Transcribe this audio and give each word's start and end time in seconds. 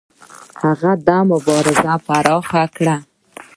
هغه 0.61 0.91
دا 1.07 1.17
مبارزه 1.31 1.93
پراخه 2.07 2.63
کړه. 2.75 2.97